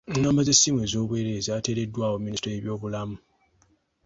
Ennamba 0.13 0.41
z'essimu 0.47 0.79
ez'obwereere 0.85 1.45
zaateereddwawo 1.47 2.15
minisitule 2.19 2.53
y'ebyobulamu. 2.55 3.17